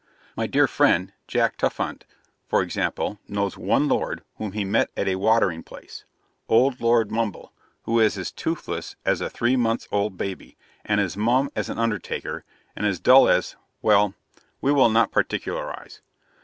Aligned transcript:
My 0.35 0.47
dear 0.47 0.65
friend, 0.67 1.13
Jack 1.27 1.57
Tufthunt, 1.57 2.05
for 2.47 2.63
example, 2.63 3.19
knows 3.27 3.55
ONE 3.55 3.87
Lord 3.87 4.23
whom 4.37 4.53
he 4.53 4.65
met 4.65 4.89
at 4.97 5.07
a 5.07 5.13
watering 5.17 5.61
place: 5.61 6.05
old 6.49 6.81
Lord 6.81 7.11
Mumble, 7.11 7.53
who 7.83 7.99
is 7.99 8.17
as 8.17 8.31
toothless 8.31 8.95
as 9.05 9.21
a 9.21 9.29
three 9.29 9.55
months 9.55 9.87
old 9.91 10.17
baby, 10.17 10.57
and 10.83 10.99
as 10.99 11.15
mum 11.15 11.51
as 11.55 11.69
an 11.69 11.77
undertaker, 11.77 12.43
and 12.75 12.87
as 12.87 12.99
dull 12.99 13.29
as 13.29 13.55
well, 13.83 14.15
we 14.59 14.71
will 14.71 14.89
not 14.89 15.11
particularise. 15.11 16.01